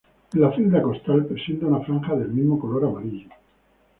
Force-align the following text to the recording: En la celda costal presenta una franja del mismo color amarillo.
En 0.33 0.39
la 0.43 0.47
celda 0.53 0.79
costal 0.85 1.27
presenta 1.27 1.67
una 1.67 1.81
franja 1.81 2.15
del 2.15 2.29
mismo 2.29 2.57
color 2.59 2.85
amarillo. 2.87 3.29